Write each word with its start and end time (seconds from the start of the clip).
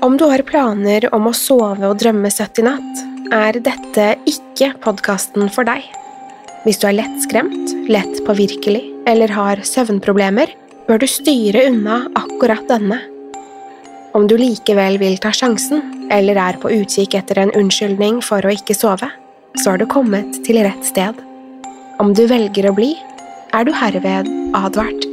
Om 0.00 0.16
du 0.16 0.24
har 0.30 0.42
planer 0.46 1.08
om 1.14 1.24
å 1.26 1.34
sove 1.34 1.88
og 1.88 1.96
drømme 1.98 2.30
søtt 2.30 2.60
i 2.60 2.62
natt, 2.62 3.00
er 3.34 3.56
dette 3.58 4.04
ikke 4.30 4.70
podkasten 4.84 5.48
for 5.50 5.66
deg. 5.66 5.82
Hvis 6.62 6.78
du 6.78 6.86
er 6.86 7.00
lettskremt, 7.00 7.72
lett 7.90 8.20
påvirkelig 8.26 8.84
eller 9.10 9.32
har 9.34 9.64
søvnproblemer, 9.66 10.52
bør 10.86 11.02
du 11.02 11.06
styre 11.10 11.66
unna 11.72 12.04
akkurat 12.14 12.62
denne. 12.70 13.00
Om 14.14 14.28
du 14.30 14.36
likevel 14.38 15.00
vil 15.02 15.18
ta 15.18 15.32
sjansen, 15.34 15.82
eller 16.14 16.38
er 16.46 16.62
på 16.62 16.70
utkikk 16.78 17.18
etter 17.18 17.42
en 17.42 17.54
unnskyldning 17.58 18.22
for 18.22 18.46
å 18.46 18.54
ikke 18.54 18.78
sove, 18.78 19.10
så 19.58 19.72
har 19.72 19.82
du 19.82 19.88
kommet 19.90 20.44
til 20.46 20.62
rett 20.62 20.86
sted. 20.86 21.18
Om 21.98 22.14
du 22.14 22.28
velger 22.30 22.70
å 22.70 22.76
bli, 22.76 22.92
er 23.50 23.66
du 23.66 23.74
herved 23.74 24.30
advart. 24.54 25.10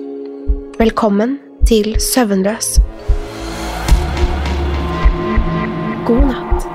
Velkommen 0.77 1.39
til 1.65 1.95
Søvnløs. 1.97 2.75
God 6.05 6.27
natt. 6.29 6.65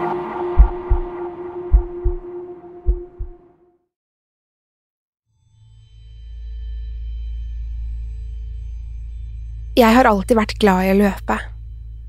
Jeg 9.78 9.94
har 9.94 10.08
alltid 10.10 10.34
vært 10.34 10.56
glad 10.58 10.82
i 10.82 10.90
å 10.90 10.98
løpe. 10.98 11.38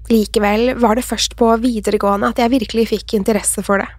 Likevel 0.09 0.73
var 0.81 0.97
det 0.97 1.05
først 1.05 1.37
på 1.37 1.53
videregående 1.61 2.33
at 2.33 2.41
jeg 2.41 2.55
virkelig 2.57 2.89
fikk 2.95 3.19
interesse 3.21 3.61
for 3.69 3.85
det. 3.85 3.89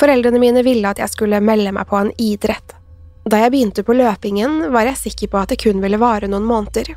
Foreldrene 0.00 0.40
mine 0.40 0.64
ville 0.64 0.96
at 0.96 1.04
jeg 1.04 1.12
skulle 1.12 1.44
melde 1.44 1.76
meg 1.76 1.92
på 1.92 2.00
en 2.00 2.12
idrett. 2.16 2.72
Da 3.28 3.44
jeg 3.44 3.52
begynte 3.52 3.84
på 3.84 4.00
løpingen, 4.00 4.70
var 4.72 4.88
jeg 4.88 5.02
sikker 5.10 5.28
på 5.28 5.44
at 5.44 5.52
det 5.52 5.60
kun 5.60 5.84
ville 5.84 6.00
vare 6.00 6.32
noen 6.32 6.48
måneder. 6.48 6.94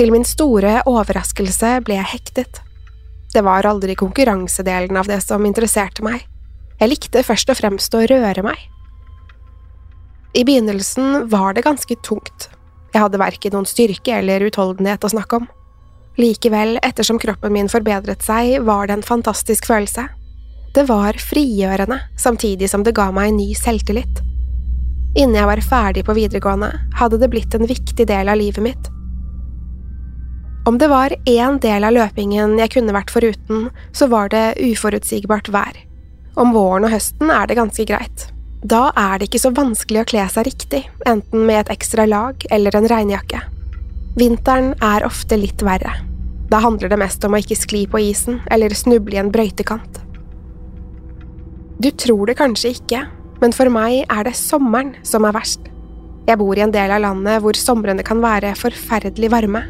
Til 0.00 0.08
min 0.10 0.24
store 0.24 0.80
overraskelse 0.88 1.82
ble 1.84 2.00
jeg 2.00 2.14
hektet. 2.16 2.63
Det 3.34 3.42
var 3.42 3.66
aldri 3.66 3.96
konkurransedelen 3.98 4.96
av 4.96 5.08
det 5.10 5.18
som 5.24 5.46
interesserte 5.46 6.04
meg. 6.06 6.22
Jeg 6.78 6.90
likte 6.90 7.24
først 7.26 7.50
og 7.50 7.58
fremst 7.58 7.94
å 7.98 8.04
røre 8.06 8.44
meg. 8.46 8.60
I 10.34 10.44
begynnelsen 10.46 11.26
var 11.30 11.54
det 11.54 11.64
ganske 11.66 11.96
tungt. 12.06 12.48
Jeg 12.94 13.02
hadde 13.02 13.18
verken 13.18 13.56
noen 13.56 13.66
styrke 13.66 14.20
eller 14.20 14.46
utholdenhet 14.46 15.02
å 15.02 15.10
snakke 15.10 15.42
om. 15.42 15.48
Likevel, 16.18 16.76
ettersom 16.86 17.18
kroppen 17.18 17.54
min 17.54 17.70
forbedret 17.70 18.22
seg, 18.22 18.60
var 18.62 18.86
det 18.86 19.00
en 19.00 19.06
fantastisk 19.06 19.66
følelse. 19.66 20.06
Det 20.74 20.86
var 20.86 21.18
frigjørende, 21.18 22.00
samtidig 22.18 22.70
som 22.70 22.86
det 22.86 22.94
ga 22.94 23.10
meg 23.14 23.32
en 23.32 23.40
ny 23.42 23.50
selvtillit. 23.58 24.22
Innen 25.18 25.40
jeg 25.40 25.50
var 25.50 25.62
ferdig 25.62 26.06
på 26.06 26.14
videregående, 26.14 26.70
hadde 26.98 27.18
det 27.22 27.30
blitt 27.34 27.54
en 27.54 27.66
viktig 27.66 28.06
del 28.06 28.30
av 28.30 28.38
livet 28.38 28.62
mitt. 28.62 28.93
Om 30.64 30.78
det 30.78 30.88
var 30.88 31.12
én 31.24 31.58
del 31.60 31.84
av 31.84 31.92
løpingen 31.92 32.54
jeg 32.56 32.70
kunne 32.72 32.94
vært 32.96 33.12
foruten, 33.12 33.66
så 33.92 34.08
var 34.08 34.30
det 34.32 34.54
uforutsigbart 34.64 35.50
vær. 35.52 35.76
Om 36.40 36.54
våren 36.56 36.86
og 36.88 36.94
høsten 36.94 37.28
er 37.28 37.50
det 37.50 37.58
ganske 37.58 37.84
greit. 37.90 38.24
Da 38.64 38.86
er 38.96 39.18
det 39.20 39.28
ikke 39.28 39.42
så 39.42 39.52
vanskelig 39.52 40.00
å 40.00 40.06
kle 40.08 40.24
seg 40.32 40.48
riktig, 40.48 40.80
enten 41.04 41.44
med 41.44 41.66
et 41.66 41.74
ekstra 41.76 42.06
lag 42.08 42.46
eller 42.48 42.78
en 42.78 42.88
regnjakke. 42.88 43.42
Vinteren 44.16 44.72
er 44.80 45.04
ofte 45.04 45.36
litt 45.36 45.60
verre. 45.66 45.92
Da 46.48 46.62
handler 46.64 46.88
det 46.88 47.00
mest 47.02 47.28
om 47.28 47.36
å 47.36 47.42
ikke 47.44 47.60
skli 47.60 47.84
på 47.90 48.00
isen 48.00 48.40
eller 48.48 48.72
snuble 48.72 49.18
i 49.18 49.20
en 49.20 49.32
brøytekant. 49.34 50.00
Du 51.76 51.90
tror 51.92 52.30
det 52.30 52.38
kanskje 52.40 52.72
ikke, 52.78 53.04
men 53.44 53.52
for 53.52 53.68
meg 53.68 54.06
er 54.08 54.24
det 54.24 54.36
sommeren 54.40 54.94
som 55.04 55.28
er 55.28 55.36
verst. 55.36 55.68
Jeg 56.24 56.40
bor 56.40 56.56
i 56.56 56.64
en 56.64 56.72
del 56.72 56.88
av 56.94 57.04
landet 57.04 57.42
hvor 57.44 57.58
somrene 57.58 58.06
kan 58.06 58.24
være 58.24 58.56
forferdelig 58.56 59.28
varme. 59.34 59.66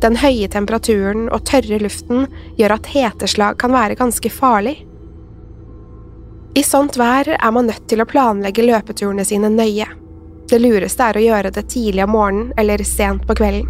Den 0.00 0.16
høye 0.16 0.48
temperaturen 0.48 1.26
og 1.28 1.44
tørre 1.48 1.80
luften 1.82 2.24
gjør 2.56 2.78
at 2.78 2.88
heteslag 2.94 3.58
kan 3.60 3.74
være 3.74 3.98
ganske 4.00 4.32
farlig. 4.32 4.78
I 6.56 6.62
sånt 6.66 6.96
vær 6.98 7.28
er 7.36 7.52
man 7.54 7.68
nødt 7.68 7.84
til 7.90 8.00
å 8.02 8.08
planlegge 8.08 8.64
løpeturene 8.64 9.26
sine 9.28 9.52
nøye. 9.52 9.86
Det 10.50 10.58
lureste 10.58 11.04
er 11.04 11.18
å 11.18 11.22
gjøre 11.22 11.52
det 11.54 11.68
tidlig 11.70 12.02
om 12.06 12.16
morgenen 12.16 12.50
eller 12.58 12.82
sent 12.88 13.26
på 13.28 13.36
kvelden. 13.38 13.68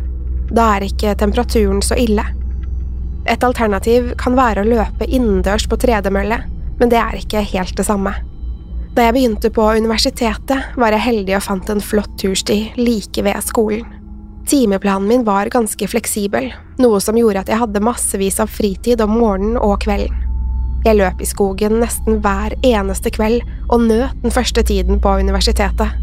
Da 0.51 0.77
er 0.77 0.87
ikke 0.87 1.13
temperaturen 1.19 1.83
så 1.85 1.99
ille. 2.01 2.25
Et 3.29 3.45
alternativ 3.45 4.15
kan 4.19 4.39
være 4.39 4.65
å 4.65 4.71
løpe 4.71 5.07
innendørs 5.07 5.69
på 5.69 5.79
tredemølle, 5.83 6.41
men 6.81 6.91
det 6.91 6.99
er 6.99 7.21
ikke 7.21 7.45
helt 7.53 7.77
det 7.77 7.87
samme. 7.87 8.15
Da 8.97 9.07
jeg 9.07 9.19
begynte 9.19 9.53
på 9.55 9.69
universitetet, 9.77 10.73
var 10.81 10.95
jeg 10.97 11.05
heldig 11.05 11.37
og 11.39 11.45
fant 11.47 11.71
en 11.71 11.85
flott 11.85 12.17
tursti 12.19 12.63
like 12.81 13.23
ved 13.23 13.45
skolen. 13.47 14.00
Timeplanen 14.51 15.09
min 15.09 15.25
var 15.25 15.47
ganske 15.47 15.87
fleksibel, 15.89 16.49
noe 16.83 16.99
som 16.99 17.15
gjorde 17.15 17.45
at 17.45 17.51
jeg 17.53 17.61
hadde 17.61 17.83
massevis 17.87 18.41
av 18.43 18.51
fritid 18.51 18.99
om 19.05 19.13
morgenen 19.15 19.61
og 19.63 19.77
kvelden. 19.85 20.17
Jeg 20.83 20.99
løp 20.99 21.23
i 21.23 21.29
skogen 21.29 21.77
nesten 21.79 22.19
hver 22.25 22.57
eneste 22.67 23.13
kveld 23.15 23.45
og 23.69 23.85
nøt 23.85 24.25
den 24.25 24.35
første 24.35 24.65
tiden 24.67 24.99
på 24.99 25.13
universitetet. 25.23 25.95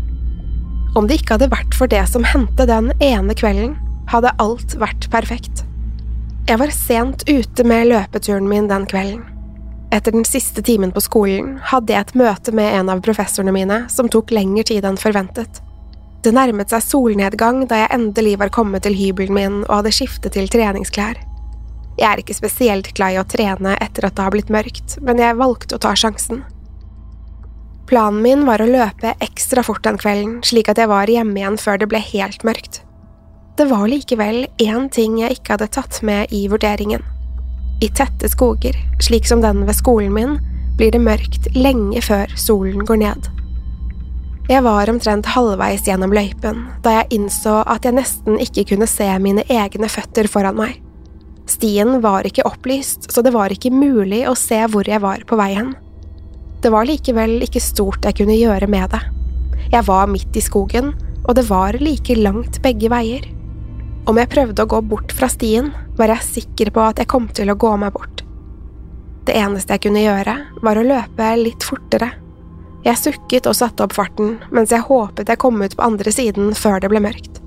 Om 0.96 1.10
det 1.10 1.20
ikke 1.20 1.36
hadde 1.36 1.52
vært 1.52 1.76
for 1.76 1.92
det 1.92 2.06
som 2.08 2.24
hendte 2.24 2.70
den 2.72 2.94
ene 3.04 3.36
kvelden, 3.36 3.76
hadde 4.14 4.32
alt 4.40 4.78
vært 4.80 5.10
perfekt. 5.12 5.66
Jeg 6.48 6.64
var 6.64 6.72
sent 6.72 7.28
ute 7.28 7.68
med 7.68 7.92
løpeturen 7.92 8.48
min 8.48 8.72
den 8.72 8.88
kvelden. 8.88 9.26
Etter 9.92 10.16
den 10.16 10.24
siste 10.24 10.64
timen 10.64 10.96
på 10.96 11.04
skolen 11.04 11.58
hadde 11.68 11.92
jeg 11.92 12.08
et 12.08 12.16
møte 12.24 12.56
med 12.56 12.80
en 12.80 12.96
av 12.96 13.04
professorene 13.04 13.52
mine 13.52 13.84
som 13.92 14.08
tok 14.08 14.32
lengre 14.32 14.70
tid 14.72 14.88
enn 14.88 15.00
forventet. 15.00 15.60
Det 16.26 16.34
nærmet 16.34 16.74
seg 16.74 16.84
solnedgang 16.84 17.64
da 17.70 17.84
jeg 17.84 17.94
endelig 17.96 18.38
var 18.42 18.52
kommet 18.54 18.86
til 18.88 18.98
hybelen 18.98 19.38
min 19.38 19.58
og 19.68 19.80
hadde 19.80 19.94
skiftet 19.96 20.34
til 20.36 20.50
treningsklær. 20.52 21.20
Jeg 21.98 22.06
er 22.10 22.22
ikke 22.22 22.36
spesielt 22.38 22.92
glad 22.98 23.16
i 23.16 23.22
å 23.22 23.26
trene 23.26 23.74
etter 23.82 24.06
at 24.06 24.18
det 24.18 24.26
har 24.26 24.34
blitt 24.34 24.52
mørkt, 24.54 24.98
men 25.02 25.22
jeg 25.22 25.38
valgte 25.40 25.78
å 25.78 25.82
ta 25.82 25.96
sjansen. 25.98 26.44
Planen 27.88 28.20
min 28.22 28.44
var 28.46 28.62
å 28.62 28.68
løpe 28.68 29.14
ekstra 29.24 29.64
fort 29.64 29.86
den 29.86 29.98
kvelden, 29.98 30.42
slik 30.46 30.70
at 30.70 30.82
jeg 30.82 30.92
var 30.92 31.10
hjemme 31.10 31.40
igjen 31.40 31.58
før 31.62 31.80
det 31.82 31.88
ble 31.90 32.02
helt 32.04 32.44
mørkt. 32.46 32.82
Det 33.58 33.66
var 33.72 33.88
likevel 33.90 34.44
én 34.62 34.90
ting 34.94 35.16
jeg 35.22 35.40
ikke 35.40 35.56
hadde 35.56 35.72
tatt 35.74 36.02
med 36.06 36.34
i 36.36 36.44
vurderingen. 36.52 37.02
I 37.82 37.90
tette 37.90 38.30
skoger, 38.30 38.78
slik 39.02 39.26
som 39.30 39.42
den 39.42 39.64
ved 39.66 39.78
skolen 39.80 40.14
min, 40.14 40.38
blir 40.78 40.94
det 40.94 41.02
mørkt 41.02 41.50
lenge 41.56 42.04
før 42.06 42.30
solen 42.38 42.86
går 42.86 43.02
ned. 43.02 43.32
Jeg 44.48 44.64
var 44.64 44.88
omtrent 44.88 45.28
halvveis 45.28 45.82
gjennom 45.84 46.14
løypen 46.16 46.62
da 46.84 46.94
jeg 47.02 47.18
innså 47.18 47.58
at 47.68 47.84
jeg 47.84 47.98
nesten 47.98 48.38
ikke 48.40 48.64
kunne 48.70 48.86
se 48.88 49.08
mine 49.20 49.44
egne 49.52 49.90
føtter 49.92 50.30
foran 50.32 50.56
meg. 50.56 50.78
Stien 51.52 51.98
var 52.04 52.24
ikke 52.28 52.46
opplyst, 52.48 53.10
så 53.12 53.24
det 53.24 53.34
var 53.36 53.52
ikke 53.52 53.74
mulig 53.76 54.22
å 54.28 54.36
se 54.40 54.62
hvor 54.72 54.88
jeg 54.88 55.04
var 55.04 55.26
på 55.28 55.36
vei 55.40 55.50
hen. 55.58 55.74
Det 56.64 56.72
var 56.72 56.88
likevel 56.88 57.42
ikke 57.44 57.60
stort 57.64 58.08
jeg 58.08 58.16
kunne 58.22 58.38
gjøre 58.40 58.70
med 58.72 58.96
det. 58.96 59.02
Jeg 59.74 59.84
var 59.88 60.08
midt 60.12 60.40
i 60.40 60.44
skogen, 60.44 60.94
og 61.28 61.36
det 61.36 61.44
var 61.50 61.76
like 61.84 62.16
langt 62.16 62.62
begge 62.64 62.92
veier. 62.92 63.26
Om 64.08 64.20
jeg 64.22 64.32
prøvde 64.32 64.64
å 64.64 64.72
gå 64.72 64.80
bort 64.94 65.12
fra 65.16 65.28
stien, 65.32 65.74
var 66.00 66.14
jeg 66.14 66.28
sikker 66.28 66.72
på 66.72 66.86
at 66.86 67.04
jeg 67.04 67.12
kom 67.12 67.28
til 67.36 67.52
å 67.52 67.58
gå 67.60 67.74
meg 67.84 67.92
bort. 67.96 68.24
Det 69.28 69.36
eneste 69.36 69.76
jeg 69.76 69.90
kunne 69.90 70.06
gjøre, 70.06 70.38
var 70.64 70.80
å 70.80 70.88
løpe 70.88 71.34
litt 71.42 71.68
fortere. 71.68 72.14
Jeg 72.88 73.00
sukket 73.02 73.48
og 73.50 73.58
satte 73.58 73.84
opp 73.84 73.98
farten 73.98 74.38
mens 74.56 74.72
jeg 74.72 74.86
håpet 74.88 75.28
jeg 75.28 75.42
kom 75.42 75.60
ut 75.60 75.76
på 75.76 75.84
andre 75.84 76.14
siden 76.14 76.54
før 76.56 76.80
det 76.80 76.92
ble 76.94 77.02
mørkt. 77.04 77.42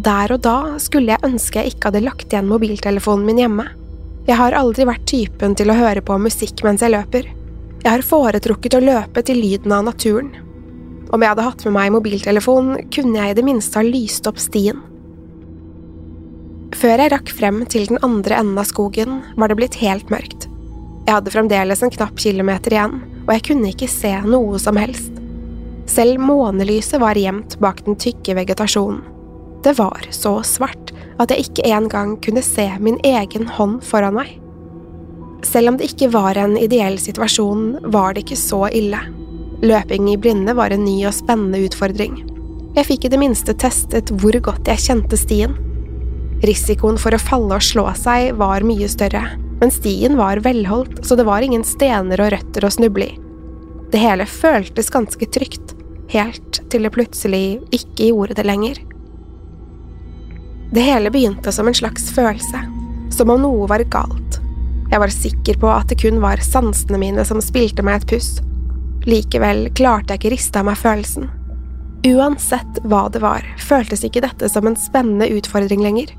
Der 0.00 0.32
og 0.32 0.40
da 0.46 0.78
skulle 0.80 1.12
jeg 1.12 1.26
ønske 1.26 1.60
jeg 1.60 1.74
ikke 1.74 1.90
hadde 1.90 2.04
lagt 2.06 2.30
igjen 2.32 2.48
mobiltelefonen 2.48 3.26
min 3.28 3.42
hjemme. 3.42 3.66
Jeg 4.28 4.38
har 4.38 4.56
aldri 4.56 4.86
vært 4.88 5.08
typen 5.10 5.56
til 5.58 5.72
å 5.72 5.76
høre 5.76 6.00
på 6.04 6.16
musikk 6.22 6.62
mens 6.64 6.84
jeg 6.84 6.94
løper. 6.94 7.28
Jeg 7.80 7.90
har 7.90 8.06
foretrukket 8.06 8.76
å 8.78 8.84
løpe 8.84 9.24
til 9.26 9.40
lyden 9.42 9.74
av 9.76 9.84
naturen. 9.88 10.30
Om 11.10 11.24
jeg 11.24 11.32
hadde 11.32 11.46
hatt 11.48 11.64
med 11.66 11.74
meg 11.74 11.92
mobiltelefon, 11.96 12.74
kunne 12.94 13.18
jeg 13.18 13.32
i 13.34 13.36
det 13.36 13.44
minste 13.44 13.80
ha 13.80 13.84
lyst 13.84 14.28
opp 14.30 14.40
stien. 14.40 14.80
Før 16.76 17.02
jeg 17.02 17.12
rakk 17.12 17.32
frem 17.34 17.64
til 17.68 17.88
den 17.90 17.98
andre 18.06 18.38
enden 18.38 18.60
av 18.62 18.68
skogen, 18.70 19.20
var 19.36 19.50
det 19.50 19.58
blitt 19.58 19.80
helt 19.82 20.12
mørkt. 20.12 20.49
Jeg 21.10 21.16
hadde 21.16 21.30
fremdeles 21.34 21.80
en 21.82 21.90
knapp 21.90 22.20
kilometer 22.22 22.70
igjen, 22.70 22.92
og 23.24 23.30
jeg 23.34 23.42
kunne 23.48 23.70
ikke 23.72 23.88
se 23.90 24.12
noe 24.30 24.60
som 24.62 24.76
helst. 24.78 25.16
Selv 25.90 26.22
månelyset 26.22 27.02
var 27.02 27.18
gjemt 27.18 27.56
bak 27.58 27.80
den 27.82 27.98
tykke 27.98 28.36
vegetasjonen. 28.38 29.00
Det 29.64 29.72
var 29.80 30.06
så 30.14 30.36
svart 30.46 30.92
at 31.18 31.34
jeg 31.34 31.48
ikke 31.48 31.66
engang 31.66 32.14
kunne 32.22 32.44
se 32.46 32.68
min 32.78 33.00
egen 33.02 33.50
hånd 33.56 33.82
foran 33.88 34.20
meg. 34.20 34.36
Selv 35.42 35.72
om 35.72 35.80
det 35.82 35.90
ikke 35.90 36.12
var 36.14 36.38
en 36.38 36.54
ideell 36.54 37.00
situasjon, 37.02 37.90
var 37.90 38.14
det 38.14 38.28
ikke 38.28 38.38
så 38.46 38.62
ille. 38.70 39.02
Løping 39.66 40.14
i 40.14 40.16
blinde 40.16 40.54
var 40.54 40.70
en 40.70 40.86
ny 40.86 41.00
og 41.10 41.18
spennende 41.18 41.66
utfordring. 41.66 42.22
Jeg 42.78 42.86
fikk 42.86 43.10
i 43.10 43.14
det 43.16 43.24
minste 43.26 43.58
testet 43.58 44.14
hvor 44.14 44.38
godt 44.46 44.70
jeg 44.70 44.86
kjente 44.86 45.18
stien. 45.18 45.58
Risikoen 46.46 47.02
for 47.02 47.18
å 47.18 47.24
falle 47.26 47.58
og 47.58 47.66
slå 47.66 47.90
seg 47.98 48.36
var 48.38 48.62
mye 48.62 48.86
større, 48.86 49.26
men 49.60 49.72
stien 49.74 50.16
var 50.16 50.42
velholdt, 50.44 51.02
så 51.06 51.16
det 51.16 51.26
var 51.28 51.44
ingen 51.44 51.64
stener 51.64 52.22
og 52.24 52.32
røtter 52.34 52.64
å 52.64 52.72
snuble 52.72 53.10
i. 53.10 53.18
Det 53.90 54.00
hele 54.00 54.26
føltes 54.26 54.90
ganske 54.92 55.26
trygt, 55.34 55.74
helt 56.10 56.60
til 56.70 56.86
det 56.86 56.92
plutselig 56.94 57.60
ikke 57.74 58.10
gjorde 58.10 58.38
det 58.38 58.46
lenger. 58.46 58.82
Det 60.70 60.84
hele 60.86 61.10
begynte 61.10 61.52
som 61.52 61.68
en 61.68 61.74
slags 61.74 62.10
følelse, 62.14 62.62
som 63.10 63.32
om 63.34 63.42
noe 63.42 63.66
var 63.70 63.82
galt. 63.90 64.38
Jeg 64.90 65.02
var 65.02 65.12
sikker 65.14 65.58
på 65.62 65.70
at 65.70 65.90
det 65.90 66.00
kun 66.02 66.22
var 66.22 66.42
sansene 66.42 66.98
mine 66.98 67.24
som 67.26 67.42
spilte 67.42 67.82
meg 67.86 68.00
et 68.00 68.08
puss, 68.14 68.38
Likevel 69.08 69.70
klarte 69.76 70.12
jeg 70.12 70.20
ikke 70.20 70.32
riste 70.34 70.60
av 70.60 70.66
meg 70.68 70.76
følelsen. 70.80 71.30
Uansett 72.04 72.80
hva 72.88 73.06
det 73.12 73.22
var, 73.24 73.44
føltes 73.60 74.04
ikke 74.04 74.22
dette 74.24 74.48
som 74.52 74.68
en 74.68 74.76
spennende 74.76 75.28
utfordring 75.36 75.82
lenger. 75.84 76.12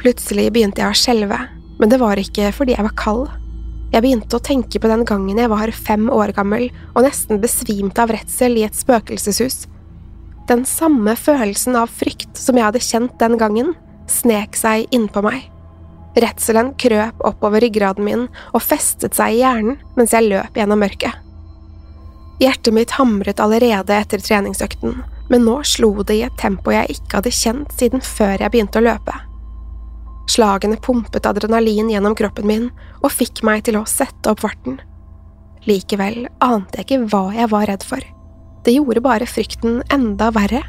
Plutselig 0.00 0.50
begynte 0.52 0.82
jeg 0.82 0.92
å 0.92 0.98
skjelve, 0.98 1.38
men 1.78 1.90
det 1.90 2.00
var 2.02 2.20
ikke 2.20 2.52
fordi 2.54 2.76
jeg 2.76 2.86
var 2.86 2.96
kald. 2.98 3.24
Jeg 3.94 4.02
begynte 4.02 4.38
å 4.38 4.42
tenke 4.42 4.80
på 4.82 4.90
den 4.90 5.04
gangen 5.06 5.38
jeg 5.38 5.50
var 5.52 5.70
fem 5.74 6.08
år 6.10 6.32
gammel 6.34 6.66
og 6.94 7.04
nesten 7.06 7.40
besvimte 7.42 8.02
av 8.02 8.10
redsel 8.14 8.58
i 8.58 8.64
et 8.66 8.74
spøkelseshus. 8.74 9.64
Den 10.48 10.64
samme 10.68 11.14
følelsen 11.16 11.78
av 11.78 11.92
frykt 11.94 12.36
som 12.36 12.58
jeg 12.58 12.66
hadde 12.66 12.82
kjent 12.82 13.14
den 13.20 13.38
gangen, 13.40 13.74
snek 14.10 14.58
seg 14.58 14.90
innpå 14.94 15.22
meg. 15.24 15.46
Redselen 16.20 16.72
krøp 16.78 17.22
oppover 17.26 17.62
ryggraden 17.64 18.06
min 18.06 18.26
og 18.52 18.62
festet 18.62 19.16
seg 19.16 19.34
i 19.34 19.40
hjernen 19.42 19.78
mens 19.98 20.14
jeg 20.14 20.28
løp 20.28 20.58
gjennom 20.58 20.82
mørket. 20.82 21.14
Hjertet 22.42 22.74
mitt 22.74 22.96
hamret 22.98 23.40
allerede 23.40 23.94
etter 23.94 24.22
treningsøkten, 24.22 24.98
men 25.30 25.46
nå 25.46 25.60
slo 25.66 25.92
det 26.02 26.18
i 26.18 26.24
et 26.26 26.40
tempo 26.40 26.74
jeg 26.74 26.98
ikke 26.98 27.20
hadde 27.20 27.34
kjent 27.34 27.78
siden 27.78 28.02
før 28.04 28.36
jeg 28.42 28.50
begynte 28.50 28.82
å 28.82 28.86
løpe. 28.88 29.14
Slagene 30.30 30.76
pumpet 30.80 31.26
adrenalin 31.26 31.90
gjennom 31.92 32.16
kroppen 32.16 32.48
min 32.48 32.68
og 33.02 33.12
fikk 33.12 33.42
meg 33.44 33.66
til 33.66 33.78
å 33.78 33.86
sette 33.88 34.32
opp 34.32 34.42
farten. 34.44 34.78
Likevel 35.68 36.26
ante 36.44 36.80
jeg 36.80 36.86
ikke 36.86 37.10
hva 37.12 37.26
jeg 37.36 37.50
var 37.52 37.68
redd 37.70 37.84
for. 37.86 38.00
Det 38.64 38.72
gjorde 38.72 39.04
bare 39.04 39.28
frykten 39.28 39.82
enda 39.92 40.30
verre. 40.32 40.62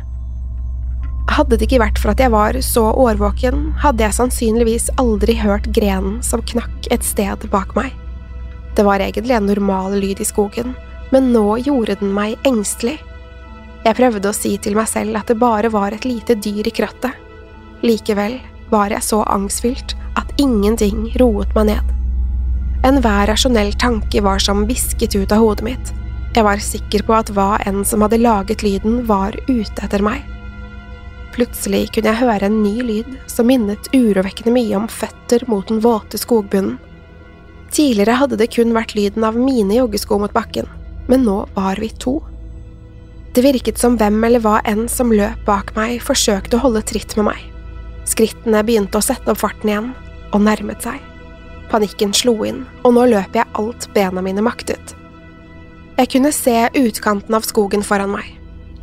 Hadde 1.31 1.57
det 1.57 1.67
ikke 1.67 1.81
vært 1.81 1.99
for 1.99 2.11
at 2.11 2.21
jeg 2.21 2.31
var 2.31 2.57
så 2.63 2.83
årvåken, 3.01 3.71
hadde 3.81 4.03
jeg 4.05 4.17
sannsynligvis 4.19 4.89
aldri 5.01 5.37
hørt 5.39 5.71
grenen 5.75 6.19
som 6.23 6.43
knakk 6.43 6.89
et 6.93 7.03
sted 7.07 7.47
bak 7.51 7.73
meg. 7.75 7.95
Det 8.75 8.83
var 8.85 8.99
egentlig 8.99 9.35
en 9.35 9.47
normal 9.47 9.95
lyd 9.99 10.19
i 10.21 10.27
skogen, 10.27 10.75
men 11.11 11.31
nå 11.33 11.61
gjorde 11.63 11.97
den 12.01 12.11
meg 12.15 12.35
engstelig. 12.47 12.97
Jeg 13.85 13.97
prøvde 13.97 14.31
å 14.31 14.35
si 14.35 14.55
til 14.59 14.75
meg 14.77 14.89
selv 14.91 15.15
at 15.19 15.31
det 15.31 15.39
bare 15.39 15.71
var 15.71 15.95
et 15.95 16.07
lite 16.07 16.35
dyr 16.35 16.67
i 16.67 16.73
krattet. 16.75 17.15
Likevel 17.85 18.39
var 18.71 18.93
jeg 18.93 19.05
så 19.05 19.21
angstfylt 19.31 19.95
at 20.19 20.31
ingenting 20.41 21.09
roet 21.21 21.51
meg 21.57 21.71
ned. 21.71 21.91
Enhver 22.85 23.27
rasjonell 23.31 23.73
tanke 23.81 24.21
var 24.21 24.39
som 24.43 24.65
visket 24.69 25.15
ut 25.15 25.33
av 25.33 25.41
hodet 25.41 25.65
mitt. 25.65 25.91
Jeg 26.35 26.45
var 26.45 26.61
sikker 26.61 27.05
på 27.07 27.15
at 27.15 27.31
hva 27.33 27.55
enn 27.65 27.83
som 27.87 28.03
hadde 28.05 28.21
laget 28.21 28.63
lyden, 28.65 29.03
var 29.07 29.35
ute 29.47 29.85
etter 29.85 30.03
meg. 30.05 30.21
Plutselig 31.35 31.89
kunne 31.95 32.11
jeg 32.11 32.21
høre 32.21 32.47
en 32.47 32.61
ny 32.63 32.77
lyd 32.85 33.11
som 33.31 33.47
minnet 33.49 33.89
urovekkende 33.95 34.53
mye 34.55 34.77
om 34.77 34.87
føtter 34.91 35.43
mot 35.51 35.67
den 35.67 35.81
våte 35.83 36.19
skogbunnen. 36.19 36.77
Tidligere 37.75 38.19
hadde 38.21 38.37
det 38.39 38.53
kun 38.55 38.75
vært 38.75 38.93
lyden 38.95 39.25
av 39.27 39.35
mine 39.35 39.79
joggesko 39.79 40.19
mot 40.21 40.35
bakken 40.35 40.69
men 41.07 41.23
nå 41.23 41.47
var 41.53 41.75
vi 41.75 41.89
to. 41.89 42.23
Det 43.33 43.43
virket 43.43 43.79
som 43.79 43.97
hvem 43.99 44.23
eller 44.23 44.41
hva 44.43 44.61
enn 44.67 44.87
som 44.91 45.11
løp 45.11 45.43
bak 45.47 45.73
meg, 45.75 45.99
forsøkte 46.03 46.57
å 46.57 46.65
holde 46.67 46.85
tritt 46.87 47.15
med 47.19 47.29
meg. 47.31 47.41
Skrittene 48.05 48.61
begynte 48.65 48.99
å 48.99 49.05
sette 49.05 49.31
opp 49.33 49.41
farten 49.41 49.71
igjen, 49.71 49.91
og 50.33 50.43
nærmet 50.45 50.85
seg. 50.85 51.01
Panikken 51.71 52.13
slo 52.13 52.37
inn, 52.45 52.63
og 52.83 52.95
nå 52.97 53.07
løp 53.09 53.35
jeg 53.35 53.49
alt 53.57 53.89
bena 53.95 54.21
mine 54.25 54.43
maktet. 54.45 54.93
Jeg 55.95 56.11
kunne 56.11 56.31
se 56.35 56.55
utkanten 56.75 57.37
av 57.37 57.45
skogen 57.47 57.85
foran 57.85 58.11
meg. 58.13 58.27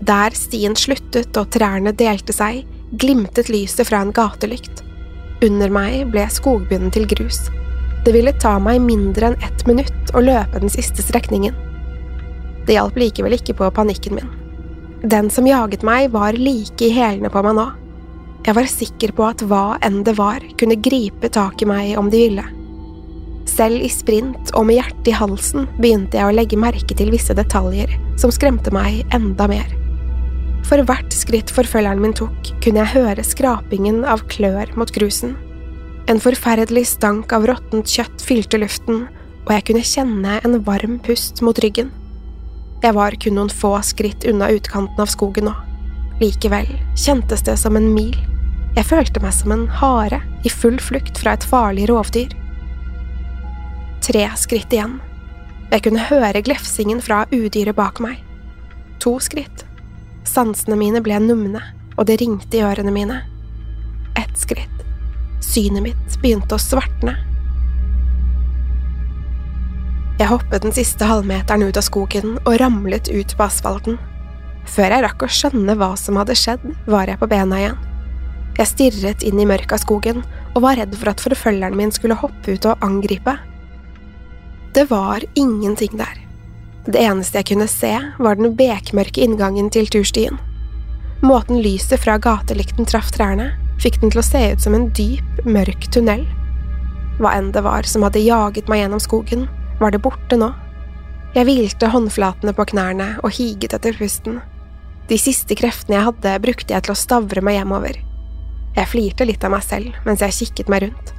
Der 0.03 0.35
stien 0.35 0.75
sluttet 0.75 1.37
og 1.39 1.51
trærne 1.55 1.93
delte 1.95 2.35
seg, 2.35 2.65
glimtet 2.99 3.51
lyset 3.53 3.87
fra 3.89 4.01
en 4.03 4.15
gatelykt. 4.17 4.83
Under 5.45 5.71
meg 5.71 6.09
ble 6.11 6.25
skogbunnen 6.31 6.91
til 6.95 7.07
grus. 7.11 7.45
Det 8.03 8.15
ville 8.17 8.33
ta 8.43 8.57
meg 8.59 8.81
mindre 8.83 9.31
enn 9.31 9.45
ett 9.47 9.67
minutt 9.69 10.15
å 10.17 10.23
løpe 10.25 10.63
den 10.63 10.73
siste 10.73 11.05
strekningen. 11.05 11.55
Det 12.67 12.75
hjalp 12.75 12.99
likevel 12.99 13.37
ikke 13.37 13.55
på 13.61 13.71
panikken 13.75 14.19
min. 14.19 14.33
Den 15.03 15.31
som 15.35 15.47
jaget 15.47 15.83
meg, 15.87 16.11
var 16.15 16.35
like 16.39 16.87
i 16.87 16.93
hælene 16.95 17.31
på 17.31 17.43
meg 17.47 17.57
nå. 17.59 17.69
Jeg 18.43 18.57
var 18.59 18.67
sikker 18.67 19.13
på 19.15 19.27
at 19.29 19.43
hva 19.47 19.77
enn 19.87 20.01
det 20.07 20.17
var, 20.19 20.43
kunne 20.59 20.81
gripe 20.83 21.29
tak 21.31 21.63
i 21.63 21.69
meg 21.69 21.93
om 22.01 22.09
de 22.11 22.25
ville. 22.25 22.45
Selv 23.47 23.85
i 23.85 23.91
sprint 23.91 24.51
og 24.59 24.67
med 24.67 24.81
hjertet 24.81 25.13
i 25.13 25.15
halsen 25.15 25.69
begynte 25.77 26.19
jeg 26.19 26.27
å 26.27 26.35
legge 26.35 26.59
merke 26.59 26.97
til 26.99 27.13
visse 27.15 27.37
detaljer 27.39 27.93
som 28.19 28.33
skremte 28.35 28.73
meg 28.75 29.05
enda 29.15 29.47
mer. 29.51 29.71
For 30.67 30.83
hvert 30.87 31.15
skritt 31.15 31.51
forfølgeren 31.55 32.03
min 32.03 32.15
tok, 32.19 32.53
kunne 32.65 32.83
jeg 32.83 32.95
høre 32.97 33.27
skrapingen 33.27 34.03
av 34.09 34.25
klør 34.31 34.75
mot 34.79 34.91
grusen. 34.95 35.37
En 36.11 36.23
forferdelig 36.23 36.87
stank 36.97 37.35
av 37.35 37.47
råttent 37.47 37.87
kjøtt 37.87 38.25
fylte 38.27 38.59
luften, 38.63 39.05
og 39.45 39.55
jeg 39.55 39.67
kunne 39.69 39.87
kjenne 39.87 40.39
en 40.43 40.59
varm 40.67 40.99
pust 41.03 41.43
mot 41.47 41.59
ryggen. 41.63 41.91
Jeg 42.83 42.99
var 42.99 43.15
kun 43.23 43.39
noen 43.39 43.55
få 43.55 43.77
skritt 43.87 44.27
unna 44.27 44.51
utkanten 44.51 45.03
av 45.03 45.11
skogen 45.11 45.47
nå. 45.51 45.55
Likevel 46.23 46.71
kjentes 46.99 47.43
det 47.47 47.59
som 47.63 47.79
en 47.79 47.91
mil. 47.95 48.15
Jeg 48.73 48.89
følte 48.89 49.21
meg 49.21 49.35
som 49.37 49.53
en 49.53 49.67
hare 49.69 50.23
i 50.49 50.51
full 50.53 50.79
flukt 50.81 51.19
fra 51.21 51.35
et 51.37 51.45
farlig 51.45 51.91
rovdyr. 51.91 52.33
Tre 54.03 54.23
skritt 54.41 54.73
igjen. 54.73 54.97
Jeg 55.73 55.85
kunne 55.85 56.07
høre 56.09 56.41
glefsingen 56.45 57.03
fra 57.05 57.23
udyret 57.33 57.77
bak 57.77 58.01
meg. 58.01 58.23
To 59.05 59.19
skritt. 59.21 59.67
Sansene 60.29 60.79
mine 60.81 61.03
ble 61.05 61.21
numne, 61.21 61.61
og 61.99 62.09
det 62.09 62.19
ringte 62.23 62.59
i 62.59 62.65
ørene 62.65 62.95
mine. 62.95 63.21
Ett 64.17 64.35
skritt. 64.41 64.81
Synet 65.45 65.85
mitt 65.85 66.19
begynte 66.25 66.57
å 66.57 66.63
svartne. 66.63 67.19
Jeg 70.21 70.31
hoppet 70.31 70.65
den 70.65 70.73
siste 70.73 71.05
halvmeteren 71.09 71.65
ut 71.67 71.77
av 71.77 71.85
skogen 71.85 72.37
og 72.47 72.61
ramlet 72.63 73.13
ut 73.13 73.37
på 73.37 73.49
asfalten. 73.49 74.01
Før 74.65 74.95
jeg 74.95 75.05
rakk 75.05 75.25
å 75.27 75.33
skjønne 75.41 75.77
hva 75.77 75.93
som 75.99 76.21
hadde 76.21 76.37
skjedd, 76.39 76.69
var 76.87 77.11
jeg 77.11 77.21
på 77.21 77.29
bena 77.29 77.59
igjen. 77.59 77.81
Jeg 78.59 78.69
stirret 78.69 79.25
inn 79.25 79.41
i 79.41 79.49
mørket 79.49 79.79
av 79.79 79.83
skogen 79.85 80.21
og 80.53 80.63
var 80.65 80.77
redd 80.81 80.93
for 80.99 81.13
at 81.13 81.23
forfølgeren 81.25 81.79
min 81.79 81.93
skulle 81.95 82.19
hoppe 82.21 82.57
ut 82.57 82.69
og 82.69 82.85
angripe. 82.85 83.37
Det 84.77 84.87
var 84.91 85.25
ingenting 85.35 85.97
der. 86.01 86.21
Det 86.87 86.99
eneste 86.99 87.39
jeg 87.39 87.53
kunne 87.53 87.69
se, 87.71 87.93
var 88.19 88.37
den 88.37 88.57
bekmørke 88.59 89.23
inngangen 89.23 89.71
til 89.73 89.89
turstien. 89.93 90.39
Måten 91.23 91.61
lyset 91.63 92.03
fra 92.03 92.17
gatelykten 92.19 92.89
traff 92.89 93.13
trærne, 93.15 93.53
fikk 93.83 94.01
den 94.03 94.11
til 94.11 94.23
å 94.23 94.27
se 94.27 94.41
ut 94.53 94.65
som 94.65 94.75
en 94.75 94.89
dyp, 94.97 95.45
mørk 95.47 95.87
tunnel. 95.95 96.25
Hva 97.21 97.37
enn 97.39 97.53
det 97.55 97.63
var 97.63 97.87
som 97.87 98.03
hadde 98.07 98.25
jaget 98.25 98.71
meg 98.71 98.83
gjennom 98.83 99.03
skogen, 99.03 99.47
var 99.79 99.95
det 99.95 100.03
borte 100.03 100.39
nå. 100.39 100.51
Jeg 101.33 101.47
hvilte 101.49 101.93
håndflatene 101.93 102.53
på 102.57 102.67
knærne 102.75 103.13
og 103.23 103.33
higet 103.39 103.77
etter 103.77 103.97
pusten. 103.97 104.41
De 105.09 105.19
siste 105.19 105.57
kreftene 105.59 105.99
jeg 105.99 106.09
hadde, 106.11 106.39
brukte 106.43 106.75
jeg 106.75 106.85
til 106.85 106.95
å 106.95 106.99
stavre 106.99 107.45
meg 107.45 107.61
hjemover. 107.61 108.01
Jeg 108.77 108.89
flirte 108.89 109.27
litt 109.29 109.45
av 109.45 109.53
meg 109.53 109.65
selv 109.67 109.97
mens 110.07 110.23
jeg 110.25 110.39
kikket 110.39 110.71
meg 110.73 110.87
rundt. 110.87 111.13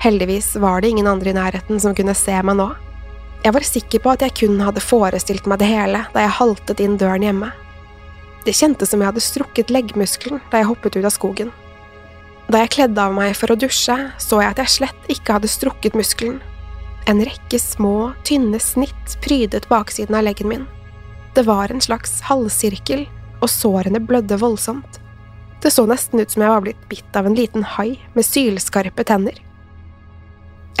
Heldigvis 0.00 0.54
var 0.62 0.80
det 0.80 0.90
ingen 0.90 1.06
andre 1.10 1.30
i 1.30 1.36
nærheten 1.36 1.80
som 1.82 1.94
kunne 1.94 2.16
se 2.16 2.34
meg 2.42 2.56
nå. 2.58 2.70
Jeg 3.44 3.54
var 3.56 3.64
sikker 3.64 4.02
på 4.04 4.12
at 4.12 4.24
jeg 4.24 4.36
kun 4.42 4.60
hadde 4.60 4.82
forestilt 4.84 5.46
meg 5.48 5.60
det 5.60 5.70
hele 5.70 6.02
da 6.14 6.24
jeg 6.24 6.36
haltet 6.40 6.80
inn 6.84 6.98
døren 7.00 7.24
hjemme. 7.24 7.50
Det 8.44 8.56
kjentes 8.56 8.90
som 8.92 9.00
jeg 9.00 9.10
hadde 9.10 9.24
strukket 9.24 9.72
leggmuskelen 9.72 10.40
da 10.50 10.60
jeg 10.60 10.68
hoppet 10.70 10.96
ut 10.96 11.04
av 11.04 11.14
skogen. 11.14 11.52
Da 12.50 12.64
jeg 12.64 12.72
kledde 12.74 13.02
av 13.04 13.14
meg 13.14 13.36
for 13.38 13.52
å 13.52 13.58
dusje, 13.60 13.96
så 14.18 14.40
jeg 14.42 14.54
at 14.54 14.62
jeg 14.64 14.74
slett 14.74 15.12
ikke 15.12 15.36
hadde 15.36 15.50
strukket 15.52 15.94
muskelen. 15.94 16.40
En 17.08 17.20
rekke 17.24 17.60
små, 17.62 18.12
tynne 18.26 18.58
snitt 18.60 19.14
prydet 19.22 19.68
baksiden 19.70 20.16
av 20.18 20.24
leggen 20.26 20.50
min. 20.50 20.66
Det 21.36 21.44
var 21.46 21.70
en 21.70 21.84
slags 21.84 22.18
halvsirkel, 22.26 23.06
og 23.40 23.48
sårene 23.48 24.02
blødde 24.02 24.40
voldsomt. 24.40 24.98
Det 25.60 25.70
så 25.70 25.84
nesten 25.86 26.20
ut 26.20 26.30
som 26.30 26.42
jeg 26.42 26.52
var 26.52 26.64
blitt 26.64 26.88
bitt 26.88 27.16
av 27.16 27.28
en 27.28 27.36
liten 27.36 27.64
hai 27.76 27.98
med 28.14 28.24
sylskarpe 28.24 29.04
tenner. 29.04 29.36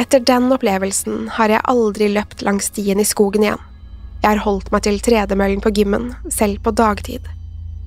Etter 0.00 0.22
den 0.24 0.48
opplevelsen 0.54 1.26
har 1.36 1.52
jeg 1.52 1.66
aldri 1.68 2.08
løpt 2.14 2.40
langs 2.46 2.70
stien 2.72 3.00
i 3.00 3.04
skogen 3.04 3.44
igjen. 3.44 3.60
Jeg 4.22 4.30
har 4.30 4.44
holdt 4.44 4.70
meg 4.72 4.84
til 4.84 5.00
tredemøllen 5.00 5.60
på 5.64 5.72
gymmen, 5.76 6.14
selv 6.32 6.62
på 6.64 6.72
dagtid. 6.76 7.28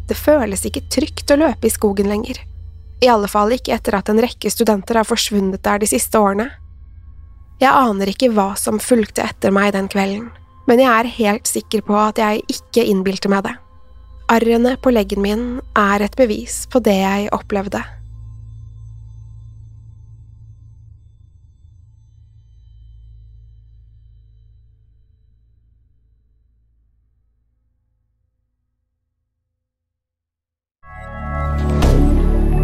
Det 0.10 0.18
føles 0.18 0.66
ikke 0.68 0.86
trygt 0.94 1.32
å 1.34 1.40
løpe 1.40 1.70
i 1.70 1.74
skogen 1.74 2.10
lenger. 2.12 2.38
I 3.02 3.10
alle 3.10 3.30
fall 3.32 3.54
ikke 3.56 3.74
etter 3.76 3.98
at 3.98 4.10
en 4.10 4.22
rekke 4.22 4.52
studenter 4.52 5.00
har 5.00 5.08
forsvunnet 5.08 5.64
der 5.66 5.82
de 5.82 5.90
siste 5.90 6.20
årene. 6.20 6.52
Jeg 7.62 7.74
aner 7.74 8.10
ikke 8.12 8.32
hva 8.34 8.54
som 8.60 8.82
fulgte 8.82 9.26
etter 9.26 9.54
meg 9.54 9.74
den 9.76 9.90
kvelden, 9.90 10.30
men 10.68 10.82
jeg 10.82 10.92
er 10.94 11.14
helt 11.18 11.50
sikker 11.50 11.84
på 11.86 11.98
at 11.98 12.22
jeg 12.22 12.46
ikke 12.52 12.86
innbilte 12.90 13.32
meg 13.32 13.46
det. 13.48 13.56
Arrene 14.32 14.78
på 14.82 14.90
leggen 14.90 15.22
min 15.22 15.44
er 15.76 16.02
et 16.06 16.16
bevis 16.16 16.64
på 16.72 16.80
det 16.80 16.96
jeg 16.96 17.30
opplevde. 17.36 17.84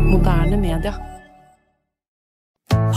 Moderne 0.10 0.58
media. 0.58 1.19